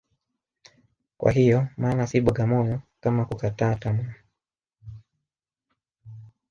Kwa 1.17 1.31
hiyo 1.31 1.67
maana 1.77 2.07
si 2.07 2.21
bwaga 2.21 2.45
moyo 2.47 2.81
kama 3.01 3.25
kukataa 3.25 3.75
tamaa 3.75 4.13